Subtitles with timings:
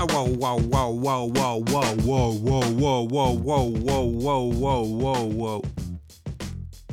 [0.00, 5.24] Oh, whoa, whoa, whoa, whoa, whoa, whoa, whoa, whoa, whoa, whoa, whoa, whoa, whoa, whoa,
[5.24, 5.62] whoa.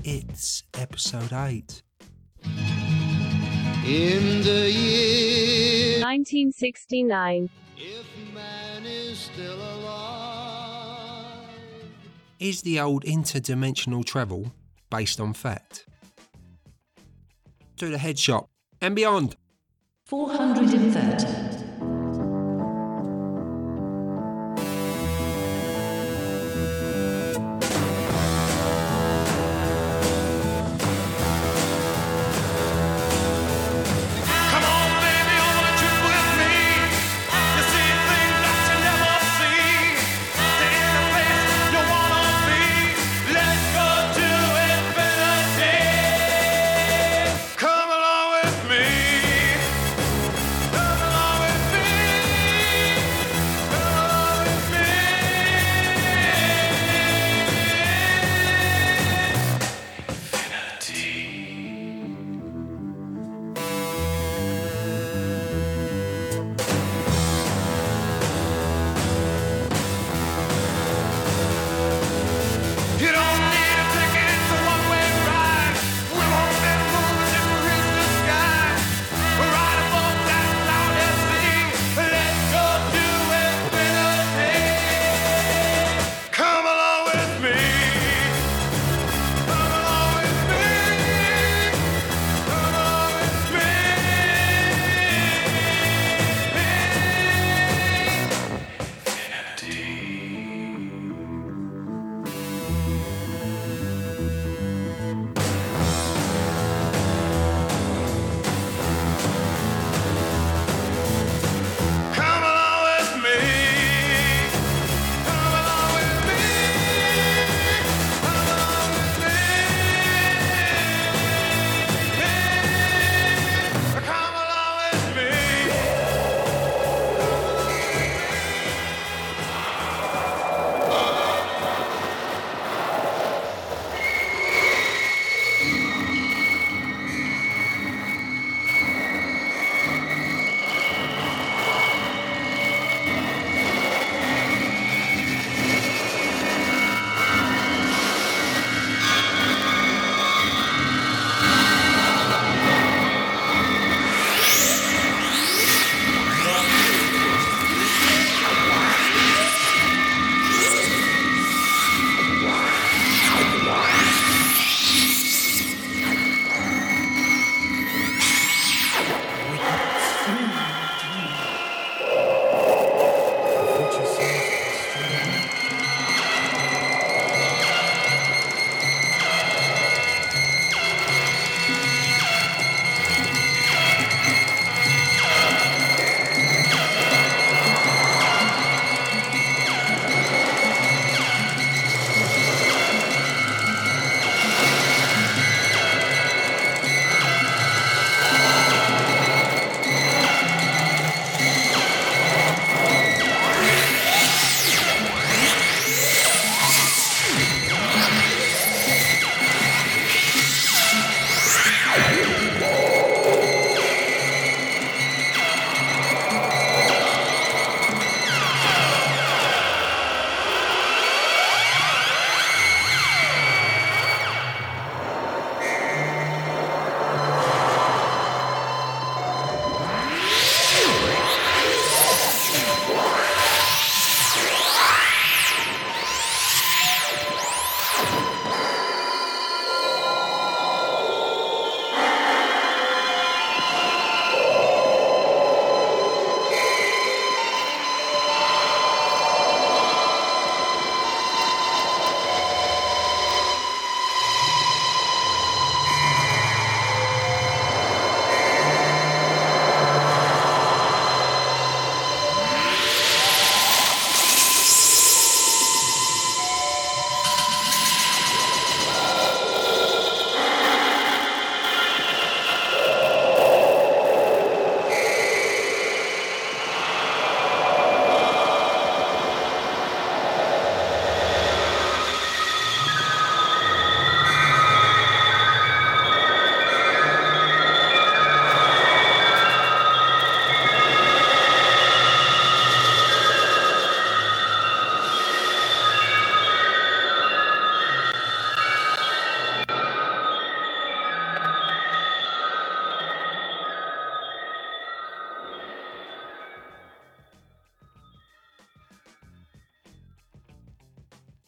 [0.04, 1.84] It's episode 8.
[3.86, 7.50] In the year 1969.
[7.78, 11.46] if man is still alive.
[12.40, 14.52] Is the old interdimensional travel
[14.90, 15.86] based on fact?
[17.78, 18.50] To the head shop
[18.82, 19.36] and beyond.
[20.08, 21.45] 430.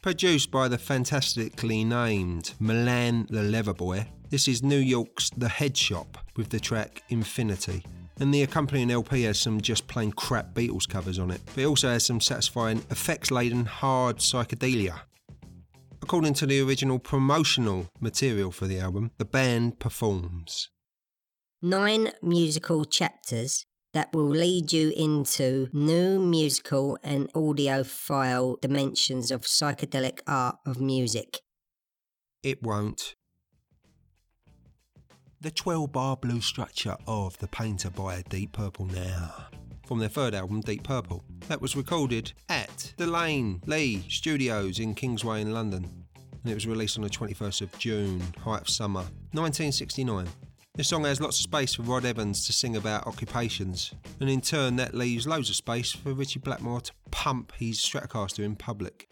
[0.07, 5.75] Produced by the fantastically named Milan the Leather Boy, this is New York's The Head
[5.75, 7.83] Shop with the track Infinity.
[8.21, 11.65] And the accompanying LP has some just plain crap Beatles covers on it, but it
[11.65, 14.97] also has some satisfying effects laden hard psychedelia.
[16.01, 20.69] According to the original promotional material for the album, the band performs.
[21.61, 30.19] Nine musical chapters that will lead you into new musical and audiophile dimensions of psychedelic
[30.27, 31.41] art of music.
[32.43, 33.15] It won't.
[35.41, 39.47] The 12 bar blues structure of The Painter by Deep Purple now.
[39.87, 41.23] From their third album, Deep Purple.
[41.47, 46.05] That was recorded at the Lane Lea Studios in Kingsway in London.
[46.43, 49.01] And it was released on the 21st of June, height of summer,
[49.31, 50.27] 1969.
[50.77, 54.41] This song has lots of space for Rod Evans to sing about occupations, and in
[54.41, 59.09] turn, that leaves loads of space for Ritchie Blackmore to pump his Stratocaster in public.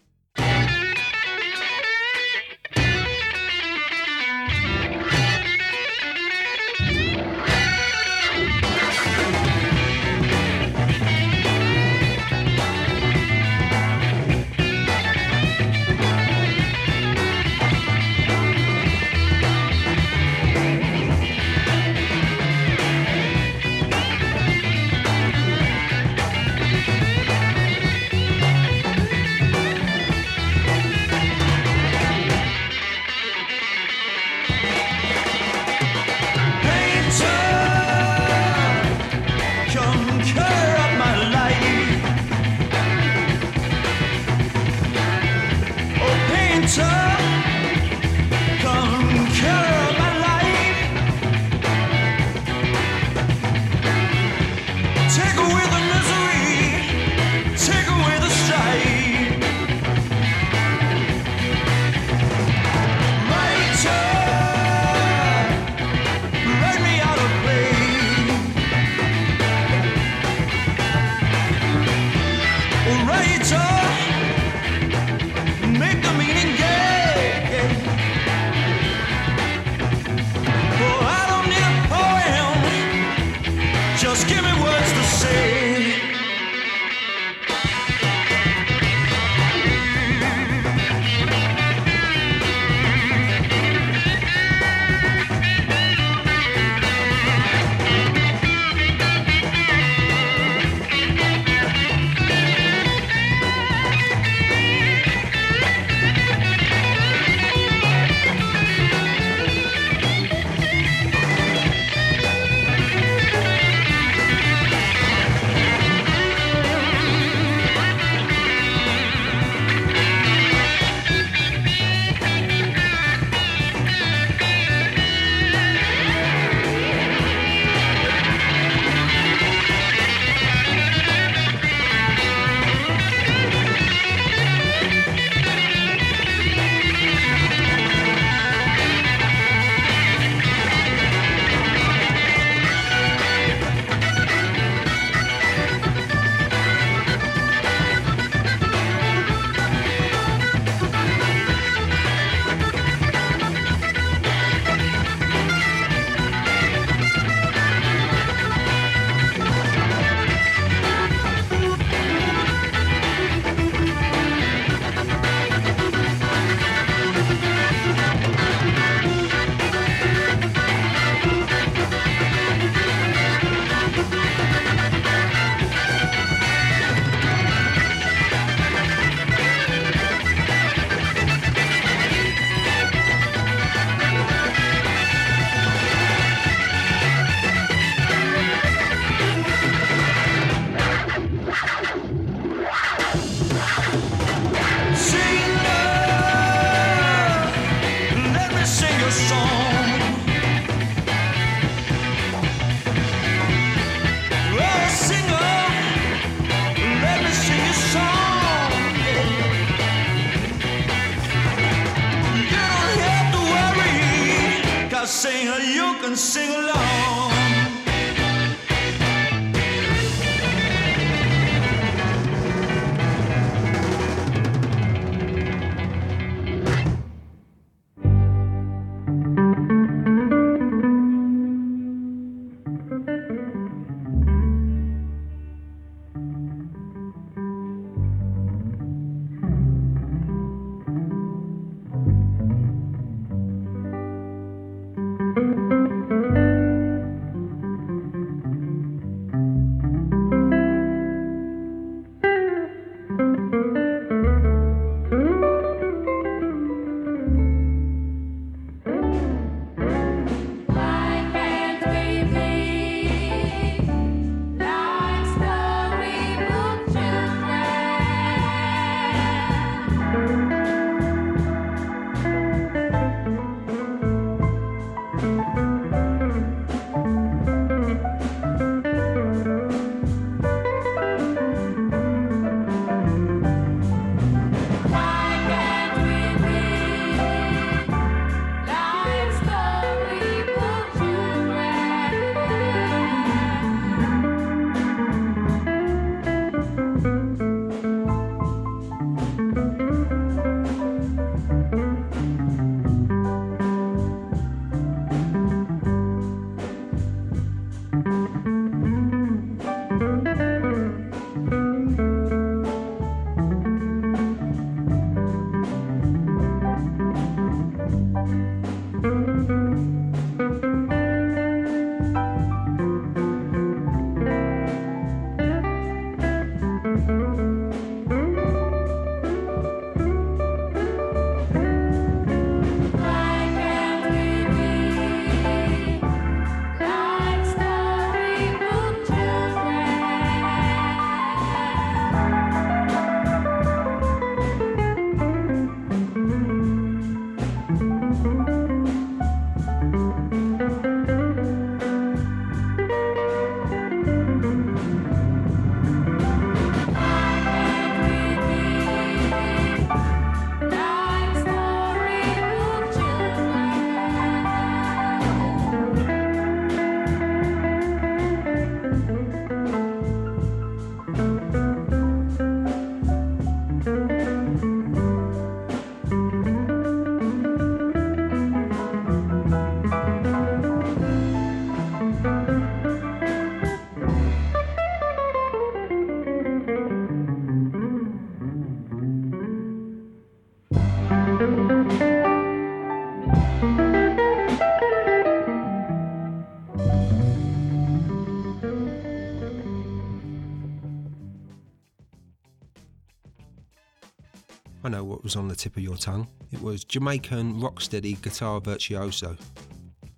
[405.26, 406.28] Was on the tip of your tongue.
[406.52, 409.36] It was Jamaican rocksteady guitar virtuoso.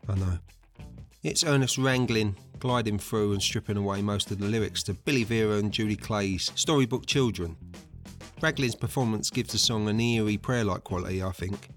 [0.09, 0.37] I know.
[1.23, 5.59] It's Ernest Ranglin gliding through and stripping away most of the lyrics to Billy Vera
[5.59, 7.55] and Judy Clay's Storybook Children.
[8.41, 11.69] Ranglin's performance gives the song an eerie prayer like quality, I think.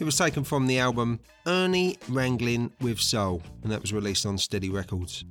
[0.00, 4.38] It was taken from the album Ernie Ranglin with Soul, and that was released on
[4.38, 5.26] Steady Records.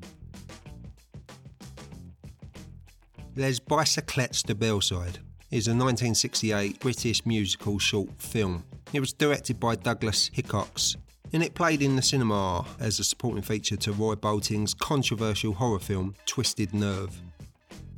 [3.36, 5.17] Les Bicyclettes de Belsize
[5.55, 8.65] is a 1968 British musical short film.
[8.91, 10.97] It was directed by Douglas Hickox
[11.31, 15.79] and it played in the cinema as a supporting feature to Roy Boulting's controversial horror
[15.79, 17.21] film Twisted Nerve.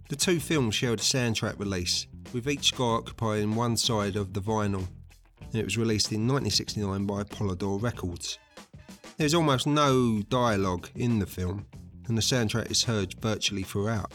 [0.09, 4.41] The two films shared a soundtrack release, with each score occupying one side of the
[4.41, 4.87] vinyl,
[5.41, 8.37] and it was released in 1969 by Polydor Records.
[9.17, 11.65] There's almost no dialogue in the film,
[12.07, 14.11] and the soundtrack is heard virtually throughout.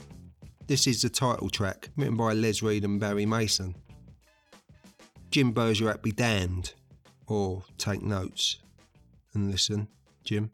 [0.68, 3.74] This is the title track, written by Les Reed and Barry Mason.
[5.30, 6.72] Jim Bergerac be damned,
[7.26, 8.58] or take notes
[9.34, 9.88] and listen,
[10.24, 10.50] Jim.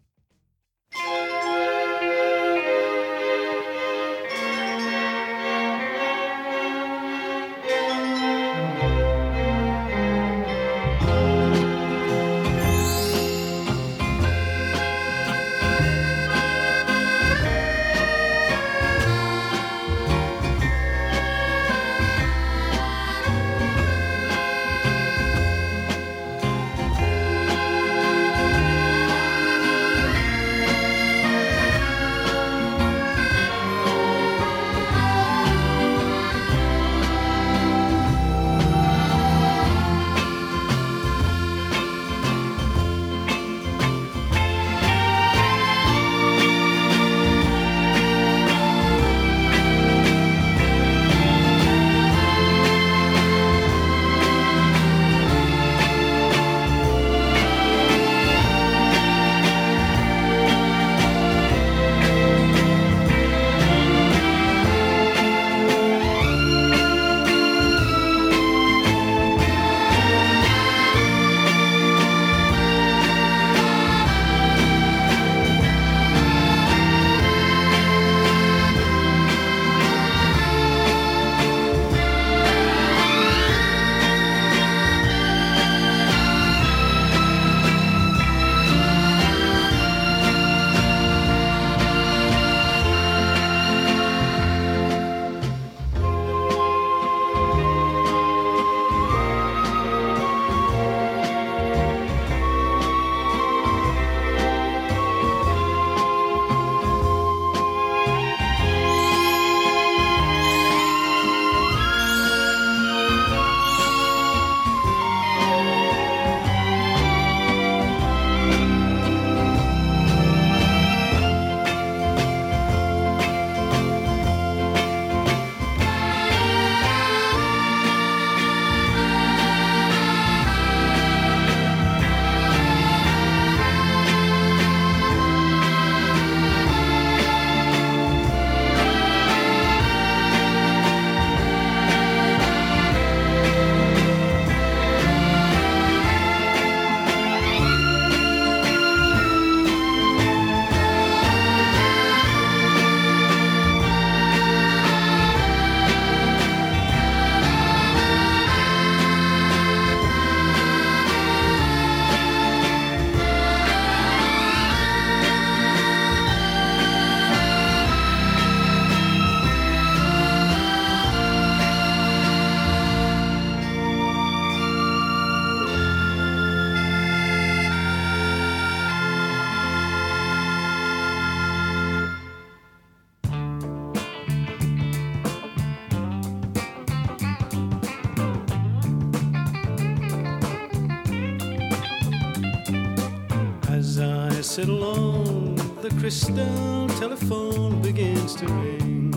[196.38, 199.11] The telephone begins to ring.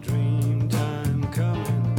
[0.00, 1.96] Dream time coming,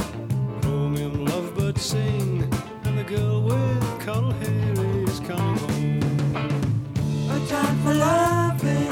[0.62, 2.50] chromium lovebirds sing,
[2.86, 4.74] and the girl with coral hair
[5.04, 7.30] is coming home.
[7.30, 8.90] A time for loving.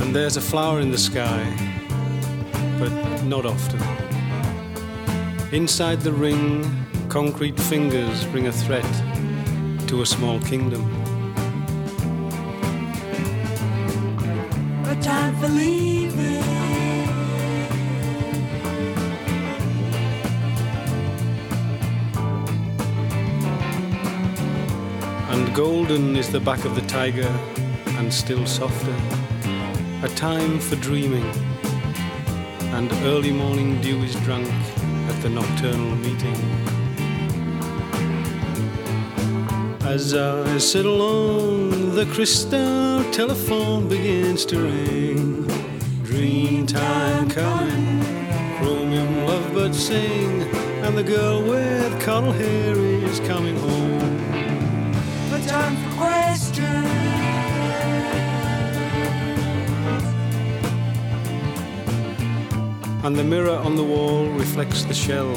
[0.00, 1.42] And there's a flower in the sky
[2.78, 2.92] but
[3.24, 4.03] not often.
[5.54, 6.68] Inside the ring,
[7.08, 8.82] concrete fingers bring a threat
[9.86, 10.82] to a small kingdom.
[14.88, 16.42] A time for leaving.
[25.30, 27.32] And golden is the back of the tiger,
[27.98, 28.96] and still softer.
[30.02, 31.30] A time for dreaming,
[32.74, 34.50] and early morning dew is drunk
[35.24, 36.36] the nocturnal meeting.
[39.80, 45.46] As I sit alone, the crystal telephone begins to ring.
[46.02, 48.04] Dream time coming,
[48.58, 50.42] chromium lovebirds sing,
[50.84, 54.18] and the girl with coral hair is coming home.
[55.30, 56.43] But time for questions.
[63.04, 65.30] And the mirror on the wall reflects the shell,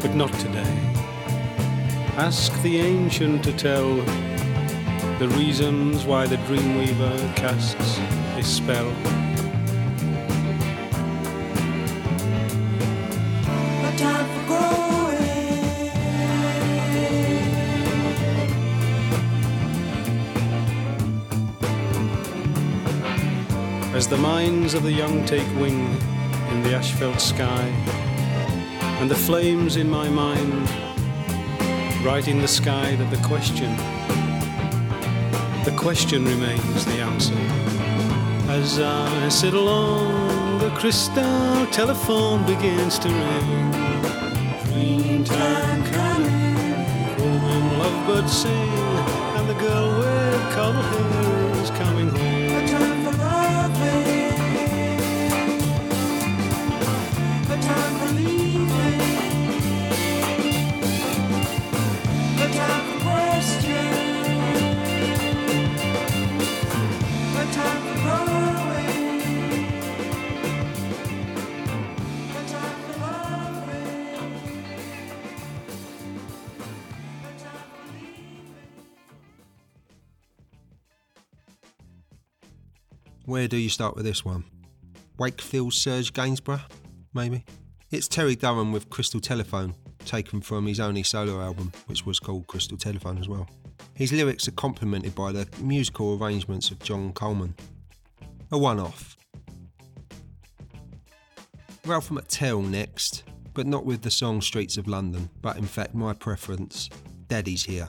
[0.00, 0.78] but not today.
[2.16, 3.96] Ask the ancient to tell
[5.18, 7.98] the reasons why the dreamweaver casts
[8.36, 8.88] his spell.
[13.82, 15.16] But time for growing.
[23.96, 26.15] As the minds of the young take wing in
[26.66, 27.64] the asphalt sky,
[28.98, 30.68] and the flames in my mind
[32.04, 33.76] write in the sky that the question,
[35.64, 37.36] the question remains the answer.
[38.50, 43.70] As I sit alone, the crystal telephone begins to ring.
[44.64, 48.70] Dream time coming, chromium lovebirds sing,
[49.36, 52.25] and the girl with coral hair is coming home.
[83.36, 84.44] Where do you start with this one?
[85.18, 86.62] Wakefield Serge Gainsbourg,
[87.12, 87.44] maybe?
[87.90, 89.74] It's Terry Durham with Crystal Telephone,
[90.06, 93.46] taken from his only solo album, which was called Crystal Telephone as well.
[93.92, 97.54] His lyrics are complemented by the musical arrangements of John Coleman.
[98.52, 99.18] A one off.
[101.84, 106.14] Ralph McTell next, but not with the song Streets of London, but in fact my
[106.14, 106.88] preference,
[107.28, 107.88] Daddy's Here,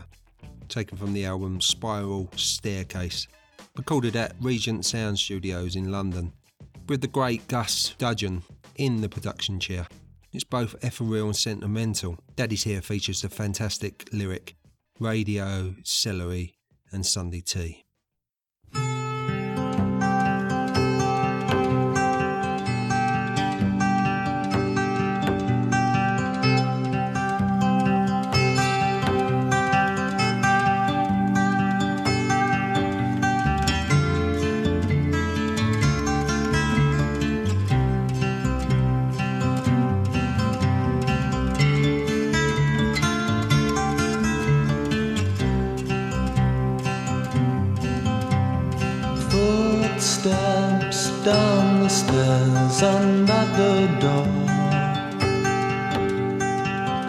[0.68, 3.30] taken from the album Spiral Staircase,
[3.78, 6.34] recorded at Regent Sound Studios in London,
[6.90, 8.44] with the great Gus Dudgeon
[8.76, 9.88] in the production chair.
[10.34, 12.18] It's both ethereal and sentimental.
[12.36, 14.56] Daddy's Here features the fantastic lyric
[15.00, 16.56] Radio, Celery,
[16.92, 17.87] and Sunday Tea.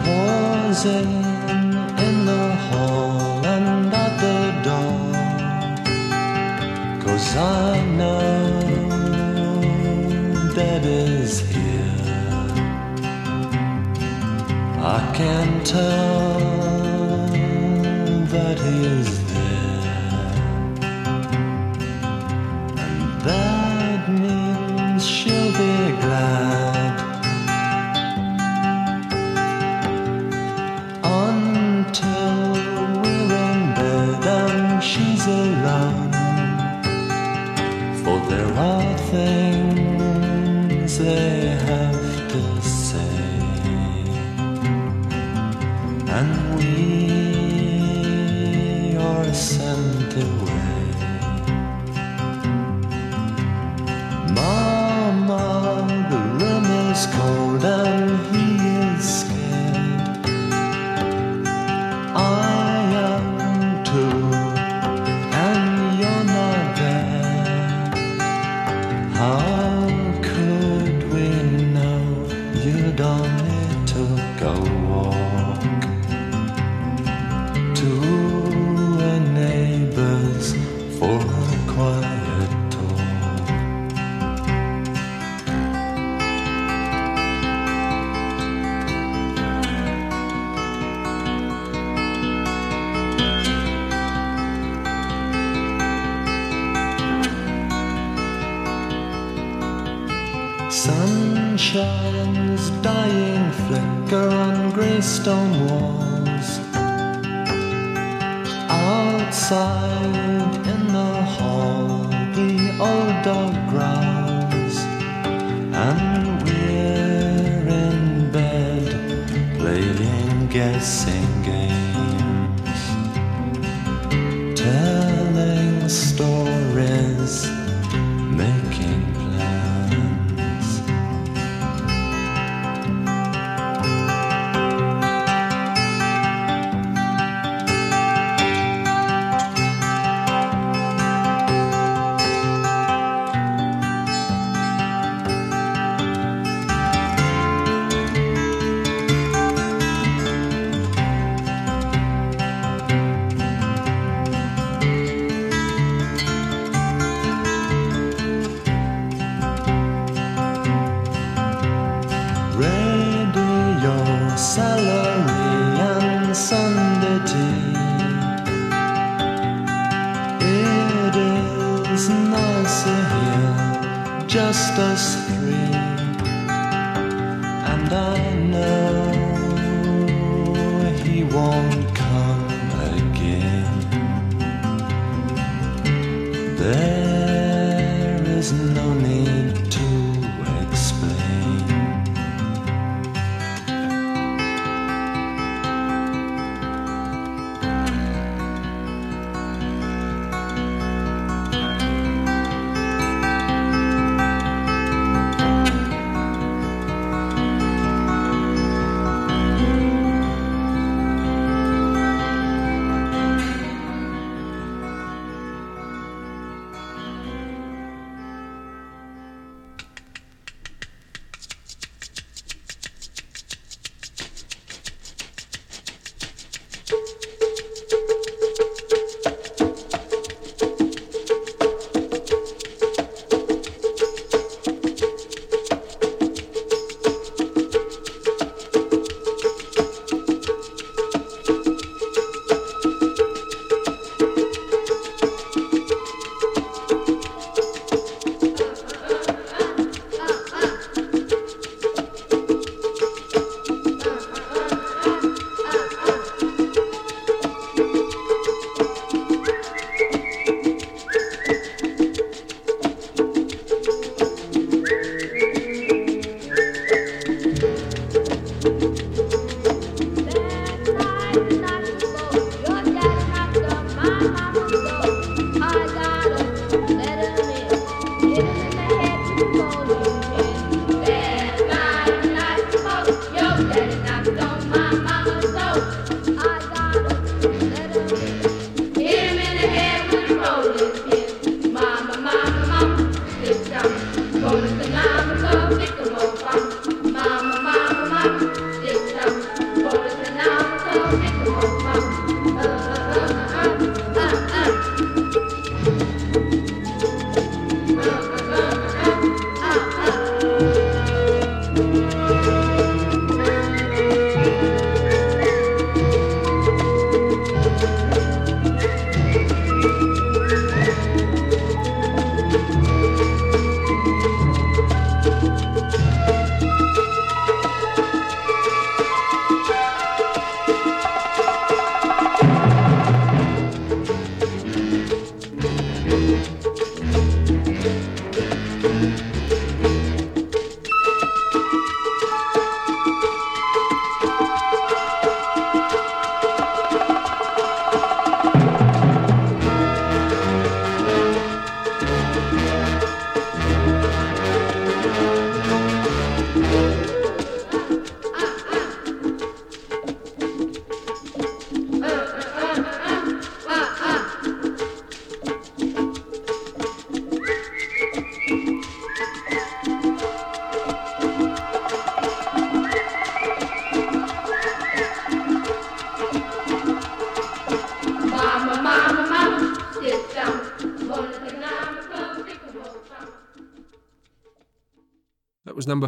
[0.03, 1.13] Pausing
[2.07, 5.11] in the hall and at the door.
[7.03, 8.59] Cause I know
[10.55, 11.99] that is here.
[14.81, 16.08] I can tell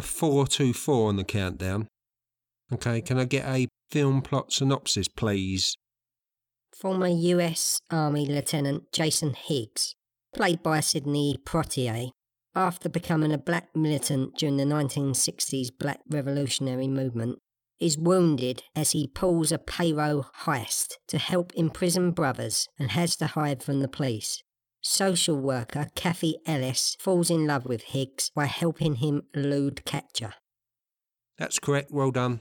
[0.02, 1.88] Was number 424 on the countdown.
[2.72, 5.76] Okay, can I get a film plot synopsis, please?
[6.74, 9.94] Former US Army Lieutenant Jason Higgs,
[10.34, 12.10] played by Sidney Poitier,
[12.54, 17.38] After becoming a black militant during the 1960s Black Revolutionary Movement,
[17.78, 23.28] is wounded as he pulls a payroll heist to help imprisoned brothers and has to
[23.28, 24.42] hide from the police.
[24.84, 30.34] Social worker Kathy Ellis falls in love with Higgs by helping him elude capture.
[31.38, 32.40] That's correct, well done.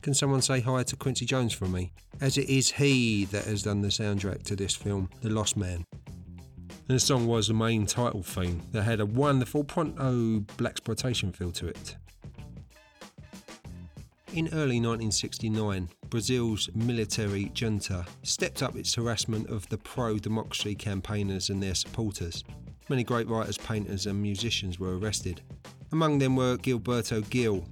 [0.00, 1.92] Can someone say hi to Quincy Jones for me?
[2.20, 5.84] As it is he that has done the soundtrack to this film, The Lost Man.
[6.88, 11.50] And the song was the main title theme that had a wonderful pronto blaxploitation feel
[11.50, 11.96] to it.
[14.36, 21.48] In early 1969, Brazil's military junta stepped up its harassment of the pro democracy campaigners
[21.48, 22.44] and their supporters.
[22.90, 25.40] Many great writers, painters, and musicians were arrested.
[25.90, 27.64] Among them were Gilberto Gil.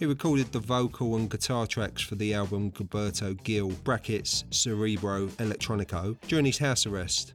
[0.00, 6.16] He recorded the vocal and guitar tracks for the album Gilberto Gil brackets Cerebro Electronico
[6.26, 7.34] during his house arrest.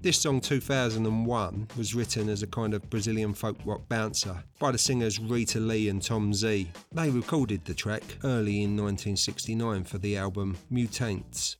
[0.00, 4.78] This song 2001 was written as a kind of Brazilian folk rock bouncer by the
[4.78, 6.68] singers Rita Lee and Tom Zé.
[6.92, 11.56] They recorded the track early in 1969 for the album Mutantes.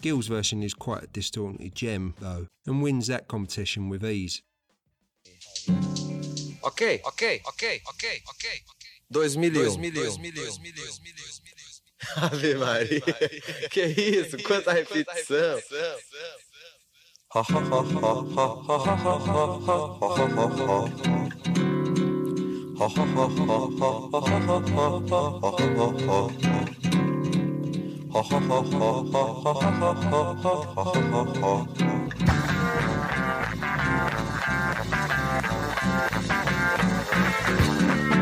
[0.00, 4.42] Gil's version is quite a distorted gem though and wins that competition with ease.
[6.62, 8.62] Ok, ok, ok, ok, ok.
[9.12, 9.82] 2001.
[9.82, 11.02] 2001.
[12.16, 13.00] Ave Maria.
[13.70, 14.36] Que isso?
[14.42, 15.60] Quanta repetição.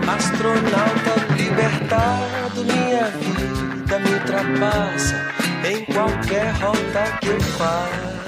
[0.07, 5.16] Astronauta libertado, minha vida me ultrapassa
[5.68, 8.20] em qualquer rota que eu faça.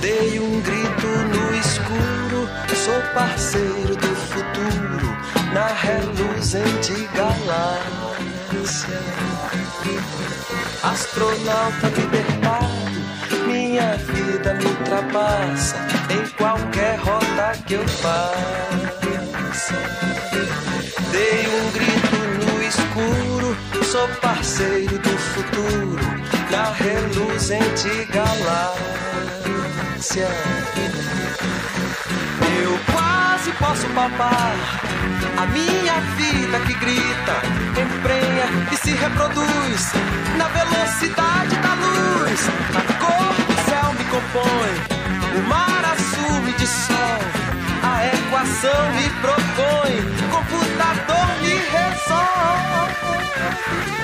[0.00, 5.16] Dei um grito no escuro, sou parceiro do futuro,
[5.52, 7.88] na reluzente galáxia.
[10.82, 13.00] Astronauta libertado,
[13.46, 15.76] minha vida me ultrapassa
[16.10, 19.74] em qualquer rota que eu faça.
[21.10, 26.07] Dei um grito no escuro, sou parceiro do futuro,
[26.58, 29.48] na reluzente galáxia.
[32.60, 34.56] Eu quase posso papar
[35.36, 37.36] a minha vida que grita,
[37.80, 39.92] emprenha e se reproduz
[40.36, 42.40] na velocidade da luz.
[42.74, 44.72] A cor do céu me compõe,
[45.38, 47.38] o mar azul me dissolve.
[47.84, 49.94] A equação me propõe,
[50.32, 51.58] computador me
[52.08, 53.97] Astronauta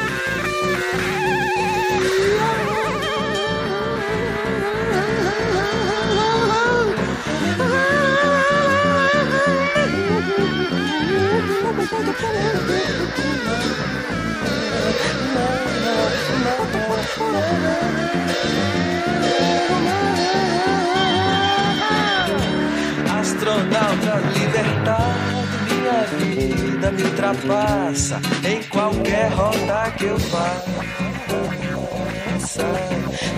[26.04, 30.74] vida me ultrapassa em qualquer rota que eu faça.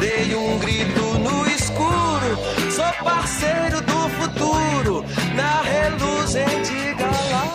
[0.01, 2.39] Dei um grito no escuro,
[2.71, 7.47] sou parceiro do futuro, na reluzente galáxia.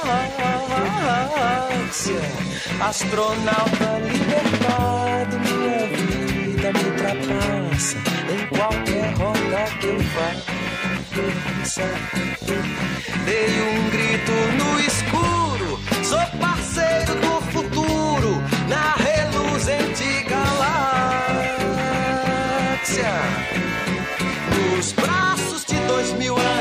[2.82, 7.98] Astronauta libertado, minha vida me ultrapassa
[8.32, 10.62] em qualquer rota que eu faça.
[13.26, 20.72] Dei um grito no escuro, sou parceiro do futuro, na reluzente galáxia.
[24.56, 26.61] Nos braços de dois mil anos,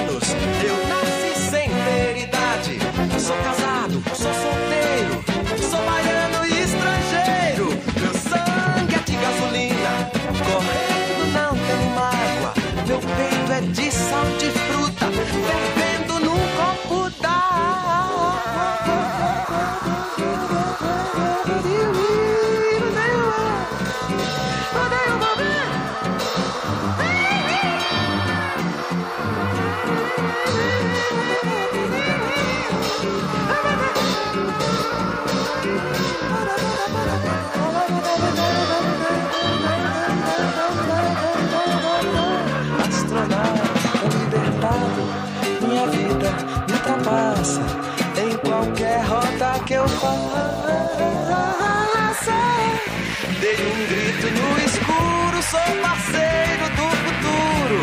[55.51, 57.81] sou parceiro do futuro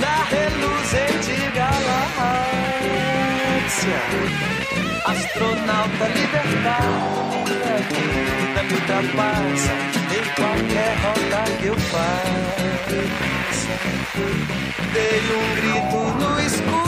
[0.00, 2.80] na reluzente galáxia.
[5.04, 7.44] Astronauta liberdade,
[8.54, 9.74] na vida passa
[10.16, 13.74] em qualquer rota que eu faça.
[14.94, 16.79] Dei um grito no escuro.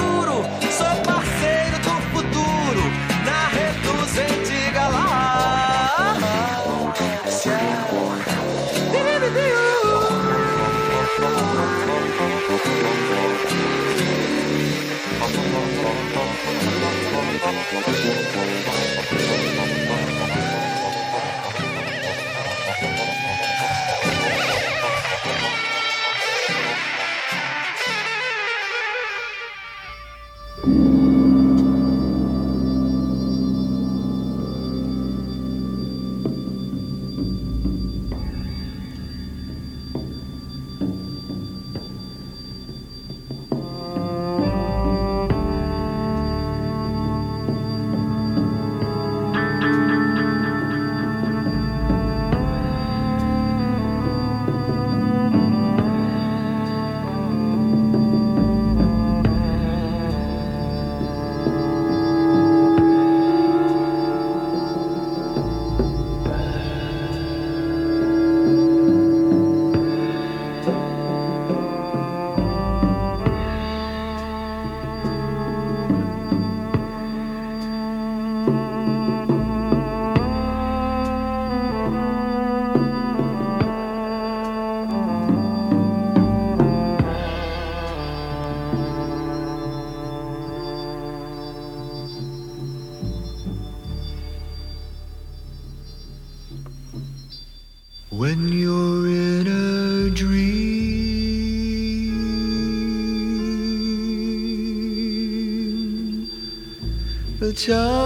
[107.54, 108.01] 家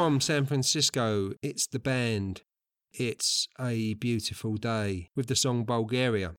[0.00, 2.40] From San Francisco, it's the band.
[2.90, 6.36] It's a beautiful day with the song Bulgaria.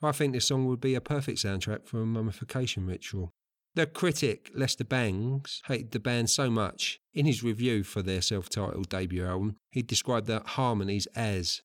[0.00, 3.32] I think this song would be a perfect soundtrack for a mummification ritual.
[3.74, 8.48] The critic, Lester Bangs, hated the band so much, in his review for their self
[8.48, 11.60] titled debut album, he described the harmonies as.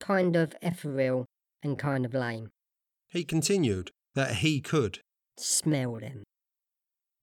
[0.00, 1.26] Kind of ethereal
[1.62, 2.48] and kind of lame.
[3.10, 5.00] He continued that he could.
[5.36, 6.22] Smell them.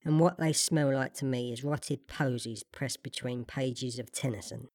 [0.06, 4.68] And what they smell like to me is rotted posies pressed between pages of Tennyson.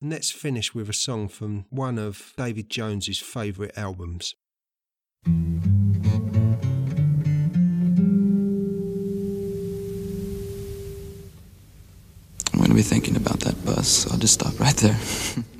[0.00, 4.34] And let's finish with a song from one of David Jones's favourite albums.
[5.26, 5.60] I'm
[12.54, 14.98] going to be thinking about that bus, so I'll just stop right there.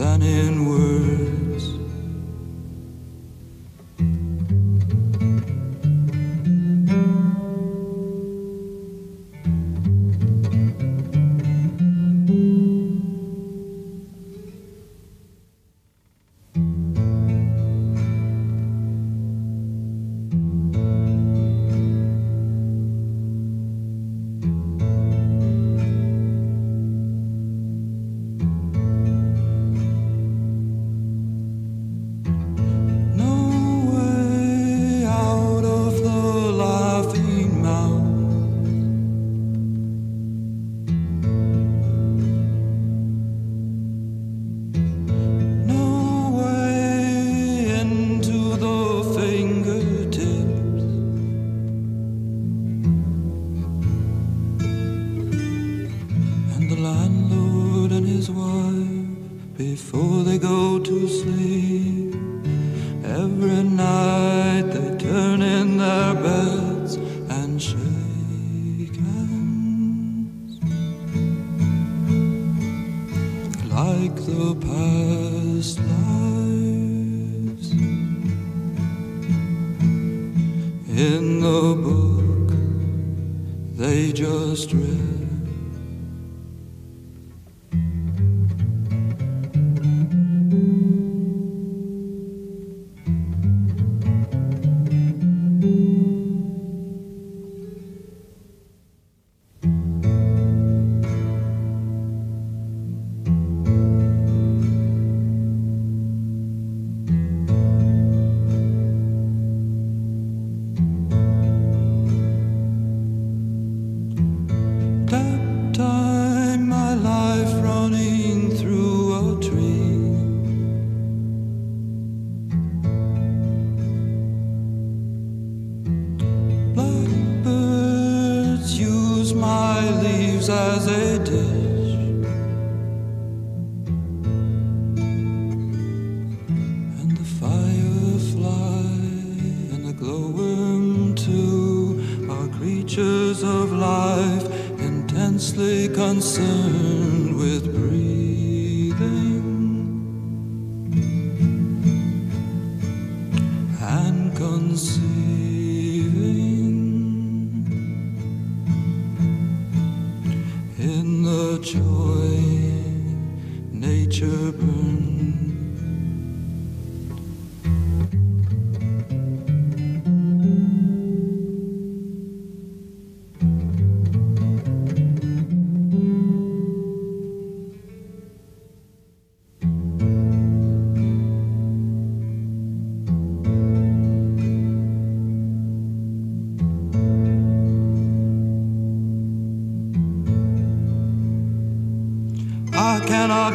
[0.00, 0.64] than in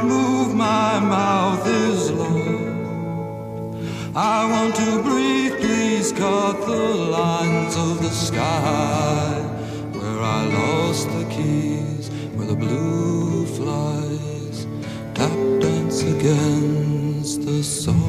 [0.04, 2.76] move, my mouth is low.
[4.16, 6.86] I want to breathe, please cut the
[7.20, 9.42] lines of the sky
[9.92, 14.68] where I lost the keys, where the blue flies
[15.14, 18.05] tap dance against the soft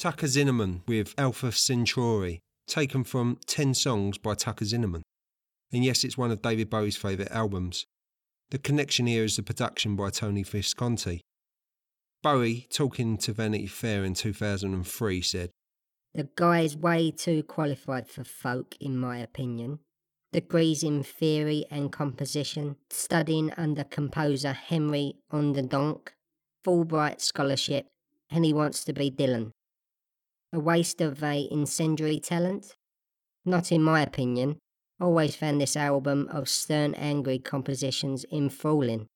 [0.00, 5.02] Tucker Zimmerman with Alpha Centauri, taken from 10 songs by Tucker Zimmerman.
[5.74, 7.84] And yes, it's one of David Bowie's favourite albums.
[8.50, 11.20] The connection here is the production by Tony Visconti.
[12.22, 15.50] Bowie, talking to Vanity Fair in 2003, said,
[16.14, 19.80] The guy is way too qualified for folk, in my opinion.
[20.32, 26.08] Degrees in theory and composition, studying under composer Henry Onderdonk,
[26.64, 27.88] Fulbright scholarship,
[28.30, 29.52] and he wants to be Dylan.
[30.52, 32.76] A waste of a incendiary talent?
[33.44, 34.58] Not in my opinion.
[35.00, 39.06] Always found this album of stern, angry compositions enthralling.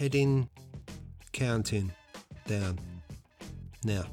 [0.00, 0.48] heading,
[1.32, 1.92] counting,
[2.46, 2.78] down.
[3.84, 4.04] Now,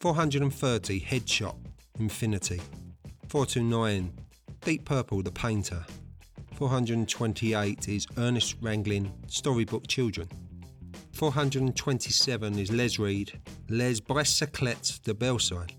[0.00, 1.56] 430 Head Shop,
[2.00, 2.60] Infinity.
[3.28, 4.12] 429
[4.62, 5.86] Deep Purple, The Painter.
[6.56, 10.28] 428 is Ernest Ranglin, Storybook Children.
[11.12, 15.76] 427 is Les Reed, Les Bicyclettes de Belsize.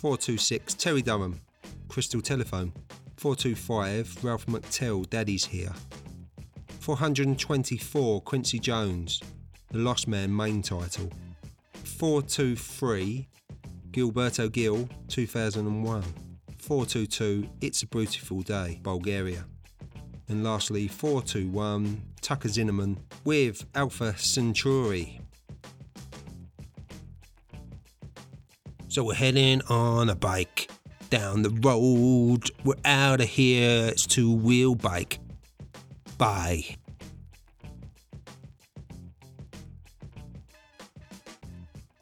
[0.00, 1.40] 426 Terry Durham,
[1.88, 2.72] Crystal Telephone.
[3.16, 5.72] 425 Ralph McTell, Daddy's Here.
[6.80, 9.20] 424 Quincy Jones,
[9.70, 11.10] The Lost Man main title.
[11.84, 13.28] 423
[13.92, 16.02] Gilberto Gil, 2001.
[16.58, 19.44] 422 It's a Beautiful Day, Bulgaria.
[20.32, 25.20] And lastly, 421 Tucker Zimmerman with Alpha Centauri.
[28.88, 30.70] So we're heading on a bike
[31.10, 32.50] down the road.
[32.64, 33.88] We're out of here.
[33.88, 35.18] It's two wheel bike.
[36.16, 36.78] Bye.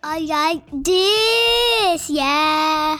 [0.05, 2.99] I like this, yeah.